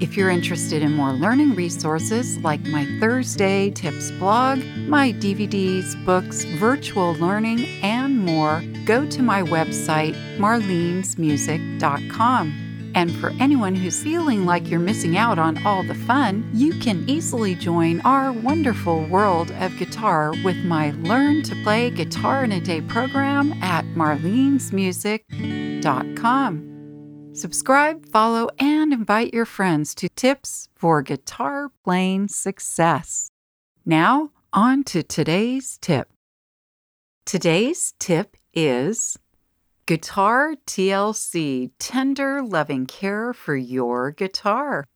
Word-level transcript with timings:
If 0.00 0.16
you're 0.16 0.30
interested 0.30 0.82
in 0.82 0.92
more 0.92 1.12
learning 1.12 1.54
resources 1.54 2.38
like 2.38 2.66
my 2.66 2.84
Thursday 2.98 3.70
Tips 3.70 4.10
blog, 4.12 4.58
my 4.88 5.12
DVDs, 5.12 6.04
books, 6.04 6.42
virtual 6.44 7.14
learning, 7.14 7.66
and 7.82 8.18
more, 8.18 8.62
go 8.84 9.06
to 9.06 9.22
my 9.22 9.42
website, 9.42 10.14
marlenesmusic.com. 10.36 12.60
And 12.96 13.10
for 13.16 13.30
anyone 13.40 13.74
who's 13.74 14.00
feeling 14.02 14.46
like 14.46 14.68
you're 14.68 14.78
missing 14.80 15.16
out 15.16 15.36
on 15.38 15.64
all 15.66 15.82
the 15.82 15.94
fun, 15.94 16.48
you 16.52 16.78
can 16.78 17.08
easily 17.08 17.54
join 17.54 18.02
our 18.02 18.30
wonderful 18.32 19.06
world 19.06 19.50
of 19.60 19.74
guitar 19.78 20.34
with 20.44 20.58
my 20.64 20.90
Learn 20.90 21.42
to 21.44 21.54
Play 21.62 21.88
Guitar 21.90 22.44
in 22.44 22.52
a 22.52 22.60
Day 22.60 22.82
program 22.82 23.54
at 23.62 23.86
marlenesmusic.com. 23.86 26.73
Subscribe, 27.34 28.06
follow, 28.06 28.48
and 28.60 28.92
invite 28.92 29.34
your 29.34 29.44
friends 29.44 29.92
to 29.96 30.08
tips 30.10 30.68
for 30.76 31.02
guitar 31.02 31.72
playing 31.82 32.28
success. 32.28 33.28
Now, 33.84 34.30
on 34.52 34.84
to 34.84 35.02
today's 35.02 35.76
tip. 35.78 36.12
Today's 37.26 37.94
tip 37.98 38.36
is 38.52 39.18
Guitar 39.86 40.54
TLC 40.64 41.72
Tender 41.80 42.40
Loving 42.40 42.86
Care 42.86 43.32
for 43.32 43.56
Your 43.56 44.12
Guitar. 44.12 44.86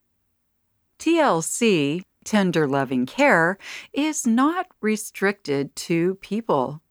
TLC, 0.97 2.03
Tender 2.23 2.69
Loving 2.69 3.05
Care, 3.05 3.57
is 3.91 4.25
not 4.25 4.67
restricted 4.79 5.75
to 5.75 6.15
people. 6.15 6.81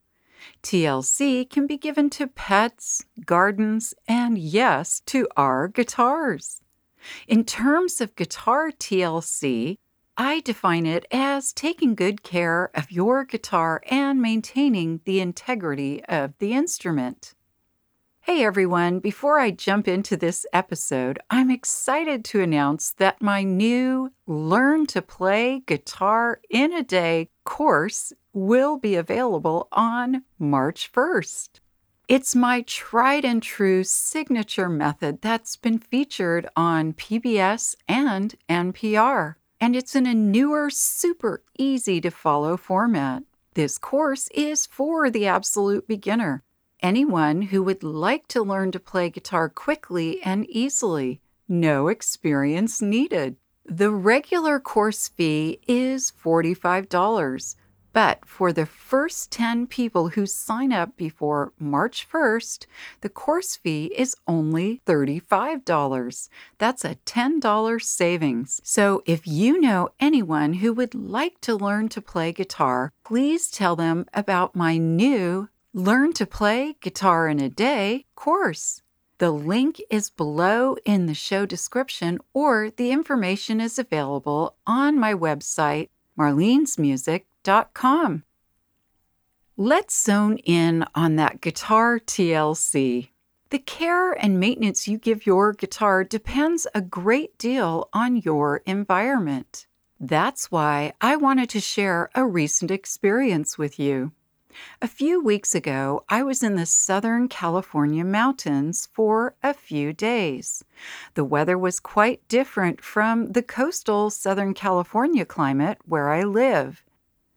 TLC 0.62 1.48
can 1.48 1.66
be 1.66 1.76
given 1.76 2.10
to 2.10 2.26
pets, 2.26 3.04
gardens, 3.24 3.94
and 4.06 4.38
yes, 4.38 5.00
to 5.06 5.26
our 5.36 5.68
guitars. 5.68 6.60
In 7.26 7.44
terms 7.44 8.00
of 8.00 8.16
guitar 8.16 8.70
TLC, 8.70 9.78
I 10.16 10.40
define 10.40 10.84
it 10.84 11.06
as 11.12 11.52
taking 11.52 11.94
good 11.94 12.22
care 12.22 12.70
of 12.74 12.90
your 12.90 13.24
guitar 13.24 13.82
and 13.88 14.20
maintaining 14.20 15.00
the 15.04 15.20
integrity 15.20 16.04
of 16.06 16.36
the 16.38 16.54
instrument. 16.54 17.34
Hey 18.22 18.44
everyone, 18.44 18.98
before 18.98 19.38
I 19.38 19.52
jump 19.52 19.88
into 19.88 20.14
this 20.14 20.44
episode, 20.52 21.18
I'm 21.30 21.50
excited 21.50 22.26
to 22.26 22.42
announce 22.42 22.90
that 22.98 23.22
my 23.22 23.42
new 23.42 24.12
Learn 24.26 24.86
to 24.88 25.00
Play 25.00 25.62
Guitar 25.64 26.40
in 26.50 26.74
a 26.74 26.82
Day 26.82 27.30
course 27.44 28.12
will 28.46 28.78
be 28.78 28.94
available 28.94 29.68
on 29.72 30.22
March 30.38 30.90
1st. 30.92 31.60
It's 32.08 32.34
my 32.34 32.62
tried 32.62 33.24
and 33.24 33.42
true 33.42 33.84
signature 33.84 34.68
method 34.68 35.20
that's 35.20 35.56
been 35.56 35.78
featured 35.78 36.48
on 36.56 36.94
PBS 36.94 37.76
and 37.86 38.34
NPR, 38.48 39.34
and 39.60 39.76
it's 39.76 39.94
in 39.94 40.06
a 40.06 40.14
newer, 40.14 40.70
super 40.70 41.42
easy 41.58 42.00
to 42.00 42.10
follow 42.10 42.56
format. 42.56 43.24
This 43.54 43.76
course 43.76 44.28
is 44.34 44.66
for 44.66 45.10
the 45.10 45.26
absolute 45.26 45.86
beginner 45.86 46.42
anyone 46.80 47.42
who 47.42 47.62
would 47.62 47.82
like 47.82 48.28
to 48.28 48.42
learn 48.42 48.72
to 48.72 48.80
play 48.80 49.10
guitar 49.10 49.48
quickly 49.48 50.22
and 50.22 50.48
easily. 50.48 51.20
No 51.48 51.88
experience 51.88 52.80
needed. 52.80 53.36
The 53.64 53.90
regular 53.90 54.60
course 54.60 55.08
fee 55.08 55.60
is 55.66 56.12
$45, 56.24 57.56
but 57.98 58.24
for 58.24 58.52
the 58.52 58.64
first 58.64 59.32
10 59.32 59.66
people 59.66 60.10
who 60.10 60.24
sign 60.24 60.72
up 60.72 60.96
before 60.96 61.52
March 61.58 62.06
1st, 62.08 62.64
the 63.00 63.08
course 63.08 63.56
fee 63.56 63.86
is 63.86 64.14
only 64.28 64.80
$35. 64.86 66.28
That's 66.58 66.84
a 66.84 66.94
$10 67.04 67.82
savings. 67.82 68.60
So 68.62 69.02
if 69.04 69.26
you 69.26 69.60
know 69.60 69.88
anyone 69.98 70.52
who 70.62 70.72
would 70.74 70.94
like 70.94 71.40
to 71.40 71.56
learn 71.56 71.88
to 71.88 72.00
play 72.00 72.30
guitar, 72.30 72.92
please 73.02 73.50
tell 73.50 73.74
them 73.74 74.06
about 74.14 74.54
my 74.54 74.76
new 74.76 75.48
Learn 75.74 76.12
to 76.12 76.24
Play 76.24 76.76
Guitar 76.80 77.26
in 77.26 77.40
a 77.40 77.48
Day 77.48 78.04
course. 78.14 78.80
The 79.18 79.32
link 79.32 79.80
is 79.90 80.08
below 80.08 80.76
in 80.84 81.06
the 81.06 81.14
show 81.14 81.46
description, 81.46 82.20
or 82.32 82.70
the 82.70 82.92
information 82.92 83.60
is 83.60 83.76
available 83.76 84.54
on 84.68 85.00
my 85.00 85.14
website, 85.14 85.88
marlenesmusic.com. 86.16 87.24
Let's 89.56 90.04
zone 90.04 90.36
in 90.44 90.84
on 90.94 91.16
that 91.16 91.40
guitar 91.40 91.98
TLC. 91.98 93.08
The 93.48 93.58
care 93.58 94.12
and 94.12 94.38
maintenance 94.38 94.86
you 94.86 94.98
give 94.98 95.24
your 95.24 95.54
guitar 95.54 96.04
depends 96.04 96.66
a 96.74 96.82
great 96.82 97.38
deal 97.38 97.88
on 97.94 98.18
your 98.18 98.58
environment. 98.66 99.66
That's 99.98 100.50
why 100.50 100.92
I 101.00 101.16
wanted 101.16 101.48
to 101.48 101.60
share 101.60 102.10
a 102.14 102.26
recent 102.26 102.70
experience 102.70 103.56
with 103.56 103.78
you. 103.78 104.12
A 104.82 104.86
few 104.86 105.18
weeks 105.18 105.54
ago, 105.54 106.04
I 106.10 106.22
was 106.22 106.42
in 106.42 106.56
the 106.56 106.66
Southern 106.66 107.28
California 107.28 108.04
mountains 108.04 108.90
for 108.92 109.36
a 109.42 109.54
few 109.54 109.94
days. 109.94 110.62
The 111.14 111.24
weather 111.24 111.56
was 111.56 111.80
quite 111.80 112.28
different 112.28 112.82
from 112.82 113.32
the 113.32 113.42
coastal 113.42 114.10
Southern 114.10 114.52
California 114.52 115.24
climate 115.24 115.78
where 115.86 116.10
I 116.10 116.24
live. 116.24 116.84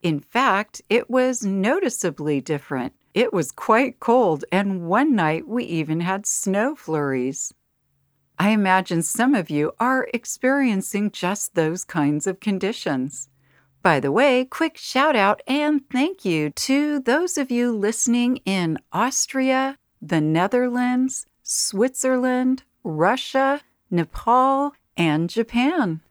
In 0.02 0.20
fact, 0.20 0.82
it 0.90 1.10
was 1.10 1.46
noticeably 1.46 2.42
different. 2.42 2.94
It 3.14 3.34
was 3.34 3.52
quite 3.52 4.00
cold, 4.00 4.46
and 4.52 4.88
one 4.88 5.16
night 5.16 5.48
we 5.48 5.64
even 5.66 6.00
had 6.00 6.26
snow 6.26 6.76
flurries. 6.76 7.54
I 8.40 8.50
imagine 8.50 9.04
some 9.04 9.36
of 9.36 9.52
you 9.52 9.74
are 9.80 10.08
experiencing 10.14 11.12
just 11.12 11.54
those 11.54 11.84
kinds 11.84 12.26
of 12.26 12.40
conditions. 12.40 13.30
By 13.84 14.00
the 14.00 14.12
way, 14.12 14.46
quick 14.46 14.78
shout 14.78 15.16
out 15.16 15.42
and 15.48 15.88
thank 15.92 16.26
you 16.26 16.50
to 16.52 17.00
those 17.00 17.38
of 17.38 17.52
you 17.52 17.72
listening 17.72 18.38
in 18.38 18.80
Austria, 18.92 19.78
the 20.02 20.22
Netherlands, 20.22 21.28
Switzerland, 21.44 22.64
Russia, 22.84 23.62
Nepal, 23.92 24.74
and 24.98 25.30
Japan. 25.30 26.02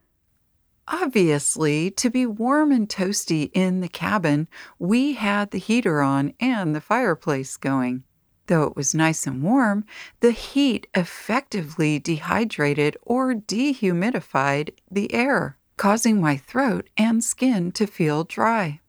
Obviously, 0.91 1.91
to 1.93 2.11
be 2.11 2.27
warm 2.27 2.73
and 2.73 2.89
toasty 2.89 3.51
in 3.55 3.81
the 3.81 3.89
cabin, 3.89 4.49
we 4.79 5.15
had 5.15 5.51
the 5.51 5.59
heater 5.59 6.03
on 6.03 6.35
and 6.39 6.75
the 6.75 6.81
fireplace 6.81 7.57
going. 7.57 8.05
Though 8.47 8.65
it 8.65 8.77
was 8.77 8.95
nice 8.95 9.27
and 9.27 9.43
warm, 9.43 9.85
the 10.19 10.33
heat 10.33 10.89
effectively 10.95 11.99
dehydrated 11.99 12.97
or 13.03 13.33
dehumidified 13.33 14.71
the 14.91 15.15
air 15.15 15.57
causing 15.81 16.21
my 16.21 16.37
throat 16.37 16.91
and 16.99 17.25
skin 17.25 17.73
to 17.73 17.87
feel 17.87 18.23
dry. 18.23 18.81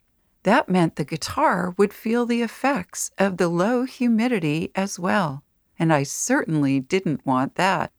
That 0.43 0.67
meant 0.67 0.97
the 0.97 1.05
guitar 1.05 1.73
would 1.77 1.93
feel 1.93 2.25
the 2.25 2.41
effects 2.41 3.11
of 3.17 3.37
the 3.37 3.47
low 3.47 3.85
humidity 3.85 4.73
as 4.75 4.99
well, 4.99 5.41
and 5.79 5.93
I 5.93 6.03
certainly 6.03 6.81
didn't 6.81 7.25
want 7.25 7.55
that. 7.55 7.93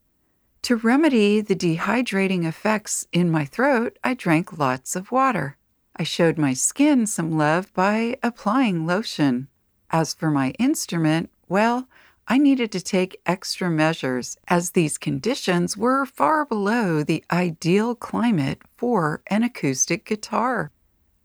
To 0.62 0.76
remedy 0.76 1.40
the 1.40 1.56
dehydrating 1.56 2.44
effects 2.46 3.04
in 3.10 3.32
my 3.32 3.44
throat, 3.44 3.98
I 4.04 4.14
drank 4.14 4.58
lots 4.58 4.94
of 4.94 5.10
water. 5.10 5.56
I 5.96 6.04
showed 6.04 6.38
my 6.38 6.54
skin 6.54 7.08
some 7.08 7.36
love 7.36 7.74
by 7.74 8.16
applying 8.22 8.86
lotion. 8.86 9.48
As 9.90 10.14
for 10.14 10.30
my 10.30 10.50
instrument, 10.60 11.30
well, 11.48 11.88
I 12.28 12.38
needed 12.38 12.70
to 12.72 12.80
take 12.80 13.20
extra 13.26 13.68
measures 13.68 14.36
as 14.46 14.70
these 14.70 14.98
conditions 14.98 15.76
were 15.76 16.06
far 16.06 16.46
below 16.46 17.02
the 17.02 17.24
ideal 17.32 17.96
climate 17.96 18.62
for 18.76 19.20
an 19.26 19.42
acoustic 19.42 20.04
guitar. 20.04 20.70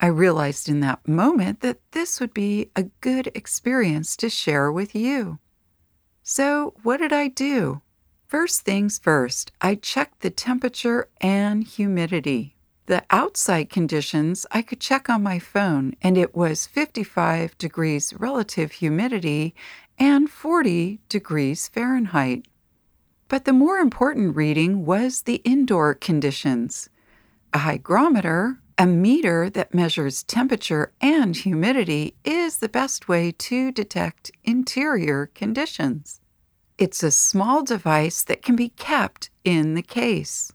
I 0.02 0.08
realized 0.08 0.68
in 0.68 0.80
that 0.80 1.08
moment 1.08 1.62
that 1.62 1.80
this 1.92 2.20
would 2.20 2.34
be 2.34 2.72
a 2.76 2.90
good 3.02 3.28
experience 3.36 4.18
to 4.18 4.32
share 4.32 4.72
with 4.72 4.96
you. 4.96 5.38
So, 6.24 6.74
what 6.82 6.98
did 6.98 7.14
I 7.14 7.28
do? 7.28 7.82
First 8.28 8.64
things 8.64 9.00
first, 9.00 9.54
I 9.62 9.76
checked 9.76 10.20
the 10.20 10.30
temperature 10.30 11.08
and 11.22 11.64
humidity. 11.64 12.58
The 12.88 13.06
outside 13.10 13.70
conditions 13.70 14.46
I 14.52 14.64
could 14.64 14.82
check 14.82 15.10
on 15.10 15.24
my 15.24 15.40
phone, 15.40 15.94
and 16.02 16.18
it 16.18 16.36
was 16.36 16.68
55 16.68 17.58
degrees 17.58 18.14
relative 18.14 18.74
humidity 18.74 19.56
and 19.98 20.30
40 20.30 21.00
degrees 21.08 21.70
Fahrenheit. 21.70 22.46
But 23.30 23.46
the 23.46 23.54
more 23.54 23.78
important 23.78 24.36
reading 24.36 24.86
was 24.86 25.22
the 25.22 25.42
indoor 25.46 25.94
conditions. 25.94 26.90
A 27.54 27.60
hygrometer, 27.60 28.60
A 28.78 28.86
meter 28.86 29.50
that 29.52 29.74
measures 29.74 30.24
temperature 30.24 30.92
and 31.00 31.34
humidity 31.34 32.14
is 32.26 32.58
the 32.58 32.70
best 32.70 33.08
way 33.08 33.32
to 33.32 33.72
detect 33.72 34.32
interior 34.44 35.28
conditions. 35.34 36.20
It's 36.78 37.02
a 37.02 37.10
small 37.10 37.64
device 37.64 38.22
that 38.24 38.44
can 38.44 38.56
be 38.56 38.70
kept 38.70 39.32
in 39.44 39.74
the 39.74 39.82
case. 39.82 40.52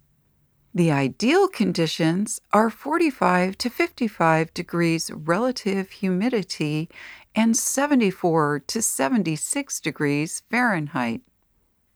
The 0.72 0.92
ideal 0.92 1.48
conditions 1.48 2.40
are 2.52 2.70
45 2.70 3.58
to 3.58 3.68
55 3.68 4.54
degrees 4.54 5.10
relative 5.12 5.90
humidity 5.90 6.88
and 7.34 7.56
74 7.56 8.60
to 8.68 8.80
76 8.80 9.80
degrees 9.80 10.42
Fahrenheit. 10.48 11.22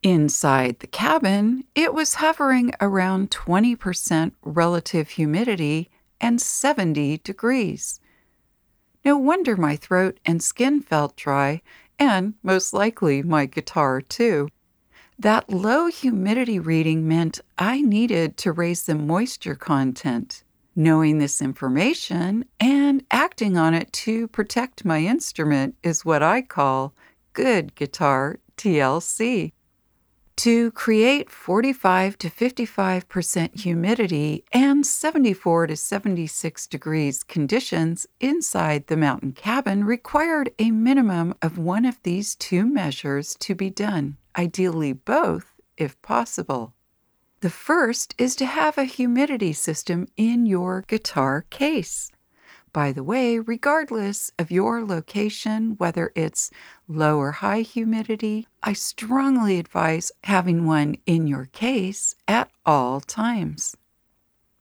Inside 0.02 0.80
the 0.80 0.86
cabin, 0.88 1.64
it 1.74 1.94
was 1.94 2.14
hovering 2.14 2.72
around 2.80 3.30
20% 3.30 4.32
relative 4.42 5.10
humidity 5.10 5.88
and 6.20 6.40
70 6.40 7.18
degrees. 7.18 8.00
No 9.04 9.16
wonder 9.16 9.56
my 9.56 9.76
throat 9.76 10.18
and 10.26 10.42
skin 10.42 10.82
felt 10.82 11.16
dry, 11.16 11.62
and 11.98 12.34
most 12.42 12.72
likely 12.72 13.22
my 13.22 13.46
guitar 13.46 14.00
too. 14.00 14.48
That 15.18 15.48
low 15.48 15.86
humidity 15.86 16.58
reading 16.58 17.08
meant 17.08 17.40
I 17.56 17.80
needed 17.80 18.36
to 18.38 18.52
raise 18.52 18.84
the 18.84 18.94
moisture 18.94 19.54
content. 19.54 20.42
Knowing 20.74 21.18
this 21.18 21.40
information 21.40 22.44
and 22.60 23.02
acting 23.10 23.56
on 23.56 23.72
it 23.72 23.90
to 23.94 24.28
protect 24.28 24.84
my 24.84 24.98
instrument 24.98 25.74
is 25.82 26.04
what 26.04 26.22
I 26.22 26.42
call 26.42 26.92
good 27.32 27.74
guitar 27.74 28.38
TLC. 28.58 29.52
To 30.40 30.70
create 30.72 31.30
45 31.30 32.18
to 32.18 32.28
55% 32.28 33.58
humidity 33.58 34.44
and 34.52 34.86
74 34.86 35.68
to 35.68 35.76
76 35.76 36.66
degrees 36.66 37.24
conditions 37.24 38.06
inside 38.20 38.86
the 38.86 38.98
mountain 38.98 39.32
cabin 39.32 39.84
required 39.84 40.50
a 40.58 40.70
minimum 40.72 41.34
of 41.40 41.56
one 41.56 41.86
of 41.86 42.02
these 42.02 42.34
two 42.34 42.66
measures 42.66 43.34
to 43.40 43.54
be 43.54 43.70
done, 43.70 44.18
ideally 44.36 44.92
both 44.92 45.54
if 45.78 46.00
possible. 46.02 46.74
The 47.40 47.50
first 47.50 48.14
is 48.18 48.36
to 48.36 48.46
have 48.46 48.76
a 48.76 48.84
humidity 48.84 49.54
system 49.54 50.06
in 50.18 50.44
your 50.44 50.84
guitar 50.86 51.46
case. 51.48 52.12
By 52.76 52.92
the 52.92 53.02
way, 53.02 53.38
regardless 53.38 54.30
of 54.38 54.50
your 54.50 54.84
location, 54.84 55.76
whether 55.78 56.12
it's 56.14 56.50
low 56.86 57.16
or 57.16 57.32
high 57.32 57.62
humidity, 57.62 58.48
I 58.62 58.74
strongly 58.74 59.58
advise 59.58 60.12
having 60.24 60.66
one 60.66 60.96
in 61.06 61.26
your 61.26 61.46
case 61.46 62.14
at 62.28 62.50
all 62.66 63.00
times. 63.00 63.78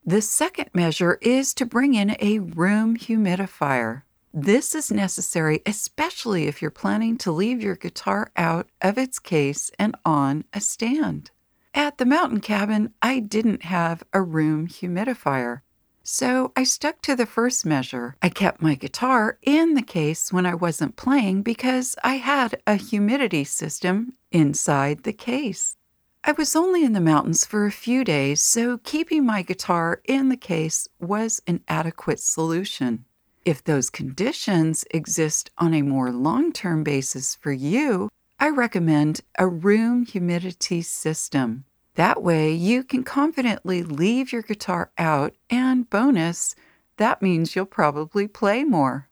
The 0.05 0.21
second 0.21 0.69
measure 0.73 1.17
is 1.21 1.53
to 1.55 1.65
bring 1.65 1.93
in 1.93 2.15
a 2.21 2.39
room 2.39 2.95
humidifier. 2.95 4.03
This 4.33 4.73
is 4.73 4.89
necessary 4.89 5.61
especially 5.65 6.47
if 6.47 6.61
you're 6.61 6.71
planning 6.71 7.17
to 7.17 7.33
leave 7.33 7.61
your 7.61 7.75
guitar 7.75 8.31
out 8.37 8.69
of 8.81 8.97
its 8.97 9.19
case 9.19 9.71
and 9.77 9.93
on 10.05 10.45
a 10.53 10.61
stand. 10.61 11.31
At 11.73 11.97
the 11.97 12.05
mountain 12.05 12.39
cabin, 12.39 12.93
I 13.01 13.19
didn't 13.19 13.63
have 13.63 14.03
a 14.13 14.21
room 14.21 14.69
humidifier. 14.69 15.63
So 16.07 16.51
I 16.55 16.65
stuck 16.65 17.01
to 17.01 17.15
the 17.15 17.25
first 17.25 17.65
measure. 17.65 18.15
I 18.21 18.29
kept 18.29 18.61
my 18.61 18.75
guitar 18.75 19.39
in 19.41 19.73
the 19.73 19.81
case 19.81 20.31
when 20.31 20.45
I 20.45 20.53
wasn't 20.53 20.97
playing 20.97 21.41
because 21.41 21.95
I 22.03 22.17
had 22.17 22.61
a 22.67 22.75
humidity 22.75 23.43
system 23.43 24.13
inside 24.31 25.01
the 25.01 25.13
case. 25.13 25.77
I 26.23 26.33
was 26.33 26.55
only 26.55 26.83
in 26.83 26.93
the 26.93 27.01
mountains 27.01 27.43
for 27.43 27.65
a 27.65 27.71
few 27.71 28.03
days, 28.03 28.39
so 28.39 28.77
keeping 28.77 29.25
my 29.25 29.41
guitar 29.41 30.01
in 30.05 30.29
the 30.29 30.37
case 30.37 30.87
was 30.99 31.41
an 31.47 31.61
adequate 31.67 32.19
solution. 32.19 33.05
If 33.43 33.63
those 33.63 33.89
conditions 33.89 34.85
exist 34.91 35.49
on 35.57 35.73
a 35.73 35.81
more 35.81 36.11
long 36.11 36.53
term 36.53 36.83
basis 36.83 37.33
for 37.33 37.51
you, 37.51 38.09
I 38.39 38.49
recommend 38.49 39.21
a 39.39 39.47
room 39.47 40.05
humidity 40.05 40.83
system. 40.83 41.65
That 41.95 42.21
way, 42.21 42.51
you 42.51 42.83
can 42.83 43.03
confidently 43.03 43.81
leave 43.81 44.31
your 44.31 44.41
guitar 44.41 44.91
out, 44.97 45.33
and 45.49 45.89
bonus, 45.89 46.55
that 46.97 47.21
means 47.21 47.55
you'll 47.55 47.65
probably 47.65 48.27
play 48.27 48.63
more. 48.63 49.09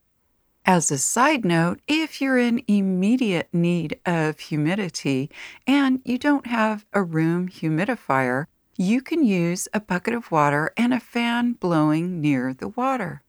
As 0.65 0.91
a 0.91 0.97
side 0.97 1.43
note, 1.43 1.81
if 1.87 2.21
you're 2.21 2.37
in 2.37 2.63
immediate 2.67 3.49
need 3.51 3.99
of 4.05 4.39
humidity 4.39 5.29
and 5.67 6.01
you 6.05 6.17
don't 6.17 6.47
have 6.47 6.85
a 6.93 7.03
room 7.03 7.49
humidifier, 7.49 8.45
you 8.77 9.01
can 9.01 9.25
use 9.25 9.67
a 9.73 9.81
bucket 9.81 10.13
of 10.13 10.31
water 10.31 10.71
and 10.77 10.93
a 10.93 10.99
fan 10.99 11.53
blowing 11.53 12.21
near 12.21 12.53
the 12.53 12.69
water. 12.69 13.23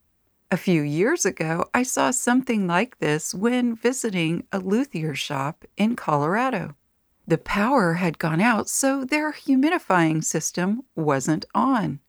A 0.51 0.57
few 0.57 0.83
years 0.83 1.25
ago, 1.25 1.65
I 1.75 1.83
saw 1.83 2.13
something 2.13 2.69
like 2.69 2.99
this 2.99 3.35
when 3.35 3.75
visiting 3.75 4.47
a 4.53 4.59
luthier 4.59 5.17
shop 5.17 5.65
in 5.77 5.97
Colorado. 5.97 6.77
The 7.27 7.39
power 7.39 7.95
had 7.95 8.19
gone 8.19 8.41
out, 8.41 8.69
so 8.69 9.05
their 9.05 9.33
humidifying 9.33 10.23
system 10.23 10.83
wasn't 10.95 11.47
on. 11.55 12.01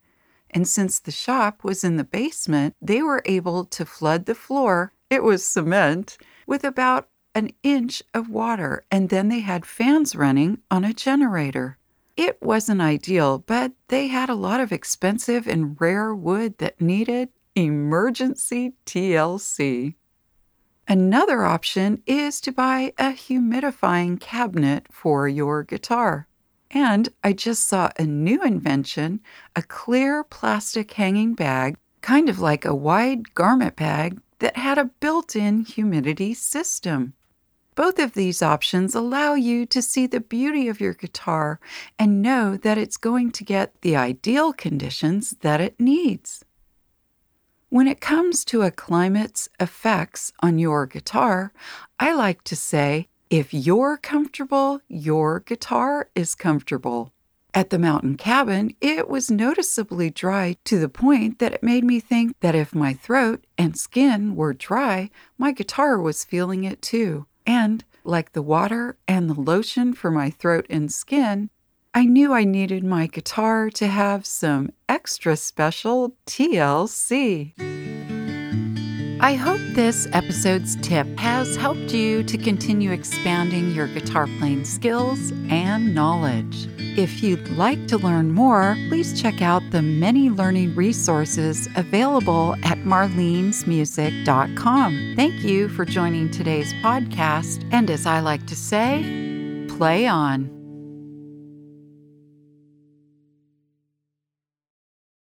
And 0.50 0.67
since 0.67 1.00
the 1.00 1.12
shop 1.12 1.63
was 1.63 1.83
in 1.83 1.97
the 1.97 2.03
basement, 2.03 2.75
they 2.81 3.01
were 3.01 3.21
able 3.25 3.65
to 3.65 3.85
flood 3.85 4.25
the 4.25 4.35
floor, 4.35 4.94
it 5.09 5.23
was 5.23 5.45
cement, 5.45 6.17
with 6.47 6.63
about 6.63 7.09
an 7.33 7.51
inch 7.63 8.01
of 8.13 8.29
water, 8.29 8.85
and 8.89 9.09
then 9.09 9.27
they 9.29 9.41
had 9.41 9.65
fans 9.65 10.15
running 10.15 10.59
on 10.71 10.85
a 10.85 10.94
generator. 10.94 11.77
It 12.15 12.41
wasn't 12.41 12.81
ideal, 12.81 13.39
but 13.39 13.73
they 13.89 14.07
had 14.07 14.29
a 14.29 14.35
lot 14.35 14.62
of 14.62 14.71
expensive 14.71 15.47
and 15.47 15.79
rare 15.79 16.15
wood 16.15 16.57
that 16.59 16.79
needed 16.79 17.29
emergency 17.56 18.73
TLC. 18.85 19.95
Another 20.87 21.43
option 21.43 22.03
is 22.05 22.39
to 22.41 22.51
buy 22.51 22.93
a 22.99 23.05
humidifying 23.05 24.19
cabinet 24.19 24.85
for 24.91 25.27
your 25.27 25.63
guitar. 25.63 26.27
And 26.69 27.09
I 27.23 27.33
just 27.33 27.67
saw 27.67 27.89
a 27.97 28.05
new 28.05 28.43
invention 28.43 29.21
a 29.55 29.63
clear 29.63 30.23
plastic 30.23 30.91
hanging 30.91 31.33
bag, 31.33 31.77
kind 32.01 32.29
of 32.29 32.39
like 32.39 32.65
a 32.65 32.75
wide 32.75 33.33
garment 33.33 33.75
bag, 33.75 34.21
that 34.39 34.57
had 34.57 34.77
a 34.77 34.85
built 34.85 35.35
in 35.35 35.61
humidity 35.61 36.35
system. 36.35 37.13
Both 37.73 37.97
of 37.97 38.13
these 38.13 38.43
options 38.43 38.93
allow 38.93 39.33
you 39.33 39.65
to 39.65 39.81
see 39.81 40.05
the 40.05 40.21
beauty 40.21 40.67
of 40.67 40.79
your 40.79 40.93
guitar 40.93 41.59
and 41.97 42.21
know 42.21 42.57
that 42.57 42.77
it's 42.77 42.95
going 42.95 43.31
to 43.31 43.43
get 43.43 43.81
the 43.81 43.95
ideal 43.95 44.53
conditions 44.53 45.31
that 45.41 45.59
it 45.59 45.79
needs. 45.79 46.44
When 47.69 47.88
it 47.88 48.00
comes 48.00 48.45
to 48.45 48.62
a 48.62 48.69
climate's 48.69 49.50
effects 49.59 50.31
on 50.39 50.59
your 50.59 50.85
guitar, 50.85 51.51
I 52.00 52.13
like 52.13 52.43
to 52.43 52.55
say, 52.55 53.07
if 53.31 53.55
you're 53.55 53.98
comfortable, 53.98 54.81
your 54.88 55.39
guitar 55.39 56.10
is 56.13 56.36
comfortable. 56.36 57.12
At 57.55 57.72
the 57.72 57.79
mountain 57.79 58.17
cabin, 58.17 58.75
it 58.81 59.10
was 59.10 59.31
noticeably 59.31 60.12
dry 60.12 60.57
to 60.65 60.77
the 60.77 60.89
point 60.89 61.39
that 61.39 61.53
it 61.53 61.63
made 61.63 61.84
me 61.84 62.00
think 62.00 62.39
that 62.41 62.53
if 62.53 62.75
my 62.75 62.93
throat 62.93 63.45
and 63.57 63.75
skin 63.75 64.36
were 64.36 64.53
dry, 64.53 65.10
my 65.39 65.51
guitar 65.51 66.00
was 66.00 66.24
feeling 66.24 66.65
it 66.65 66.84
too. 66.84 67.25
And 67.48 67.84
like 68.03 68.34
the 68.34 68.43
water 68.43 68.98
and 69.07 69.27
the 69.27 69.41
lotion 69.41 69.93
for 69.93 70.12
my 70.12 70.29
throat 70.29 70.67
and 70.69 70.93
skin, 70.93 71.50
I 71.97 72.03
knew 72.03 72.33
I 72.33 72.43
needed 72.43 72.83
my 72.83 73.07
guitar 73.07 73.69
to 73.69 73.87
have 73.87 74.25
some 74.25 74.69
extra 74.89 75.37
special 75.37 76.13
TLC. 76.27 77.53
I 79.21 79.35
hope 79.35 79.61
this 79.73 80.05
episode's 80.11 80.75
tip 80.81 81.07
has 81.17 81.55
helped 81.55 81.93
you 81.93 82.21
to 82.23 82.37
continue 82.37 82.91
expanding 82.91 83.71
your 83.71 83.87
guitar 83.87 84.27
playing 84.39 84.65
skills 84.65 85.31
and 85.49 85.95
knowledge. 85.95 86.67
If 86.97 87.23
you'd 87.23 87.47
like 87.51 87.87
to 87.87 87.97
learn 87.97 88.33
more, 88.33 88.75
please 88.89 89.21
check 89.21 89.41
out 89.41 89.63
the 89.71 89.81
many 89.81 90.29
learning 90.29 90.75
resources 90.75 91.69
available 91.77 92.55
at 92.63 92.79
marlenesmusic.com. 92.79 95.13
Thank 95.15 95.43
you 95.43 95.69
for 95.69 95.85
joining 95.85 96.29
today's 96.29 96.73
podcast, 96.73 97.65
and 97.71 97.89
as 97.89 98.05
I 98.05 98.19
like 98.19 98.45
to 98.47 98.55
say, 98.55 99.65
play 99.69 100.07
on. 100.07 100.54